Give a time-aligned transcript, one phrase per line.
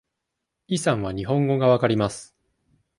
[0.65, 2.35] イさんは日本語が分かります。